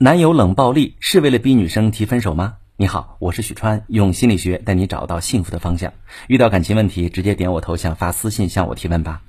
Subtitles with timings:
[0.00, 2.58] 男友冷暴力是为了逼女生提分手吗？
[2.76, 5.92] 你好，我是许川，用心理学带你找到幸福的方向。
[6.28, 9.22] 遇到感情问题，直接点我头像发私信向我提问吧。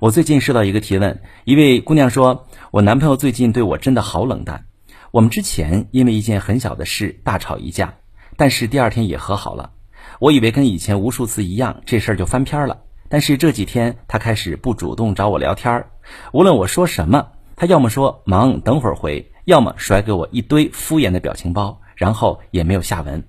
[0.00, 4.64] 我最近收到一个提问，一位姑娘说，我男朋友最近对我真的好冷淡。
[5.12, 7.94] 我们之前因为一件很小的事大吵一架，
[8.36, 9.70] 但是第二天也和好了。
[10.18, 12.80] 我以为跟以前无数次一样，这事儿就翻篇了。
[13.08, 15.90] 但是这几天他开始不主动找我聊天儿，
[16.32, 19.30] 无论我说什么，他要么说忙，等会儿回。
[19.48, 23.24] 要么甩给我一堆敷衍的表情包，然后也没有下文。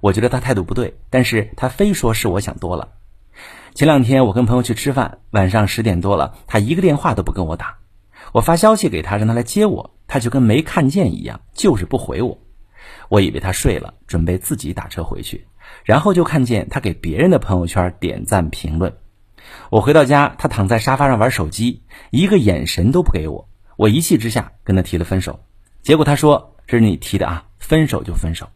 [0.00, 2.92] 我觉得他态度不对，但是他非说是我想多了。
[3.74, 7.76] 前两天我跟朋友去吃饭，晚上十点多了，他一个电话都不跟我打。
[8.32, 12.38] 我发消息给他让他来接我，他就跟没看见一样，就是不回我。
[13.10, 15.46] 我以为他睡了，准备自己打车回去，
[15.84, 18.90] 然后就看见他给别人的朋友圈点赞评论。
[19.68, 23.46] 我回到家，他躺在沙发上玩手机，一个眼神都不给我。
[23.76, 25.40] 我一气之下跟他提了分手。
[25.82, 28.48] 结果他说：“这是你提的啊，分手就分手。”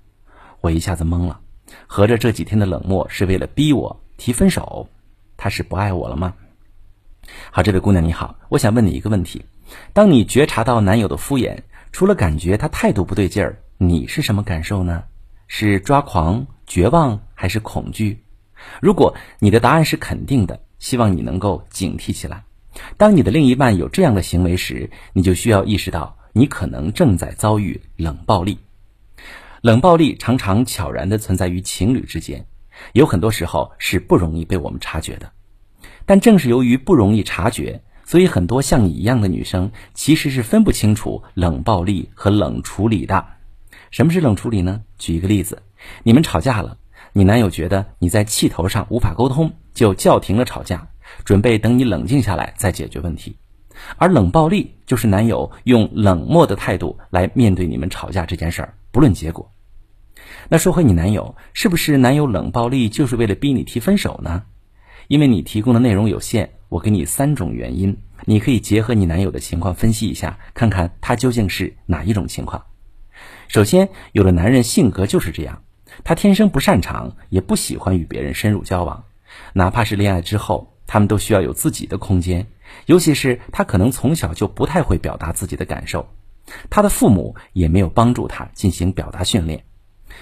[0.60, 1.40] 我一下子懵了，
[1.86, 4.88] 合着这几天的冷漠是为了逼我提分手？
[5.36, 6.34] 他是不爱我了吗？
[7.50, 9.44] 好，这位姑娘你好，我想问你一个问题：
[9.92, 11.58] 当你觉察到男友的敷衍，
[11.92, 15.04] 除了感觉他态度不对劲儿，你是什么感受呢？
[15.46, 18.22] 是抓狂、绝望还是恐惧？
[18.80, 22.44] 如果你的答案是肯定的，希望你能够警惕起来。
[22.96, 26.16] 当你的另一半有这样的行为时，你就需要意识到。
[26.36, 28.58] 你可能正在遭遇冷暴力，
[29.60, 32.46] 冷暴力常常悄然的存在于情侣之间，
[32.92, 35.30] 有很多时候是不容易被我们察觉的。
[36.04, 43.24] 但正是由于不容易察觉，所以很多像你一样的女生其实是分不清楚冷暴力和冷处理的。
[43.92, 44.82] 什么是冷处理呢？
[44.98, 45.62] 举一个例子，
[46.02, 46.78] 你们吵架了，
[47.12, 50.88] 你男友觉得你在气头上无法沟通，就叫停了吵架，
[51.24, 53.36] 准备等你冷静下来再解决问题。
[53.96, 59.50] 而冷暴力就是男友用冷漠的态度来面对你们吵架这件事儿，不论结果。
[60.48, 64.42] 那说回你男友，是不是男友冷暴力就是为了逼你提分手呢？
[65.08, 72.62] 因为你提供的内容有限，我给你三种原因，你可以结合你男友的情况分析一下，看看他究竟是哪一种情况。
[73.48, 75.62] 首先，有的男人性格就是这样，
[76.02, 79.04] 他天生不擅长，也不喜欢与别人深入交往，
[79.52, 80.73] 哪怕是恋爱之后。
[80.86, 82.46] 他们都需要有自己的空间，
[82.86, 86.08] 尤其是他可能从小就不太会表达自己的感受，
[86.70, 89.64] 他的父母也没有帮助他进行表达训练，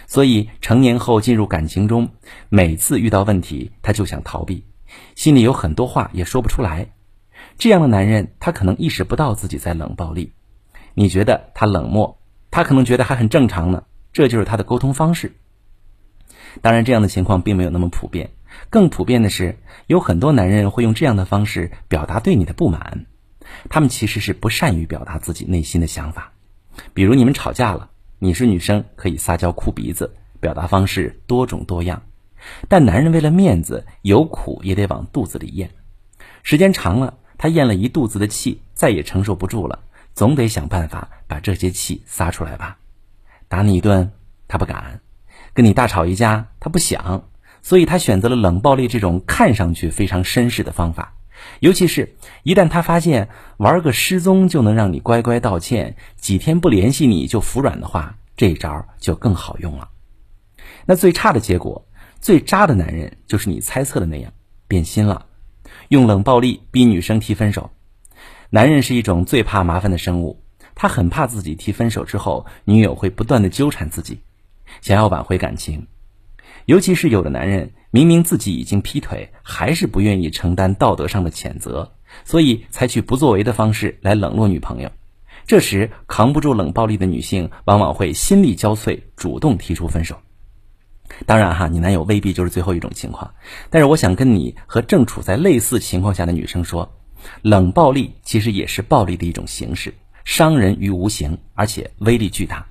[0.06, 2.10] 所以成年后进入感情中，
[2.48, 4.64] 每次遇到问题他就想逃避，
[5.14, 6.88] 心里有很多话也说不出来。
[7.58, 10.32] 这样的男人，他可能意识不到自己在冷暴力，
[10.94, 12.18] 你觉得他冷漠，
[12.50, 15.34] 他可能觉得还很正常呢，这就是他的沟通方式。
[16.60, 18.30] 当然，这样的情况并没有那么普遍。
[18.70, 23.06] 更普遍的是，有很多男人会用这样的方式表达对你的不满，
[23.68, 26.32] 他们其实是不善于表达自己内心的想法。
[26.94, 32.02] 比如你们吵架了，你是女生可以撒娇哭鼻子，表达方式多种多样，
[32.68, 35.70] 但男人为了面子，有苦也得往肚子里咽。
[36.42, 39.78] 时间长了，他咽了一肚子的气，再也承受不住了，
[40.14, 42.78] 总得想办法把这些气撒出来吧。
[43.48, 44.10] 打你一顿，
[44.48, 44.98] 他不敢；
[45.52, 47.22] 跟你大吵一架，他不想。
[47.62, 51.14] 所以他选择了冷暴力这种看上去非常绅士的方法，
[51.60, 59.88] 尤其是一旦他发现玩个失踪就能让你乖乖道歉，几天不联系你就服软的话，这招就更好用了。
[60.86, 61.86] 那最差的结果，
[62.20, 64.32] 最渣的男人就是你猜测的那样，
[64.66, 65.26] 变心了，
[65.88, 67.70] 用冷暴力逼女生提分手。
[68.50, 70.42] 男人是一种最怕麻烦的生物，
[70.74, 74.20] 他很怕自己提分手之后，女友会不断的纠缠自己，
[74.80, 75.86] 想要挽回感情。
[76.66, 81.92] 尤其是有的男人明明自己已经劈腿，还是不愿意承担道德上的谴责，
[82.24, 84.90] 所以采取不作为的方式来冷落女朋友。
[85.44, 90.16] 这时扛不住冷暴力的女性，往往会心力交瘁，主动提出分手。
[91.26, 93.34] 当然哈，你男友未必就是最后一种情况，
[93.68, 96.94] 但是我想跟你和正处在类似情况下的女生说，
[97.42, 99.92] 冷暴力其实也是暴力的一种形式，
[100.24, 102.64] 伤人于无形，而且威力巨大。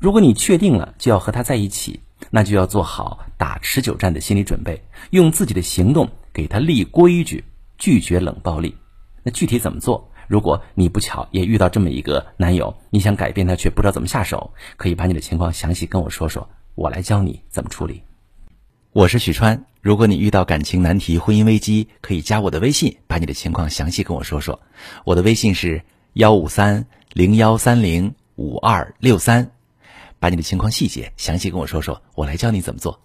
[0.00, 2.00] 如果你确定了就要和他在一起。
[2.30, 7.44] 那就要做好打持久战的心理准备，用自己的行动给他立规矩，
[7.78, 8.74] 拒绝冷暴力。
[9.22, 10.10] 那具体怎么做？
[10.26, 18.02] 如果你不巧也遇到这么一个男友，你想改变他却不知道怎么下手，可以把你的情况详细跟我说说，我来教你怎么处理。
[18.92, 24.60] 我是许川，如果你遇到感情难题、婚姻危机，可以加我的微信，把你的情况详细跟我说说。
[25.04, 25.82] 我的微信是
[26.14, 29.50] 幺五三零幺三零五二六三。
[30.18, 33.00] 把你的情况细节详细跟我说说，我来教你怎么做。